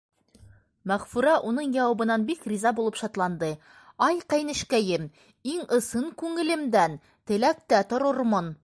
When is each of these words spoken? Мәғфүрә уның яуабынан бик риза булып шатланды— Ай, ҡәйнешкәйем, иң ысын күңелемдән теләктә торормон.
Мәғфүрә 0.91 1.33
уның 1.49 1.75
яуабынан 1.75 2.23
бик 2.29 2.47
риза 2.53 2.71
булып 2.79 2.97
шатланды— 3.03 3.51
Ай, 4.07 4.19
ҡәйнешкәйем, 4.35 5.07
иң 5.53 5.71
ысын 5.79 6.11
күңелемдән 6.25 7.01
теләктә 7.33 7.87
торормон. 7.95 8.55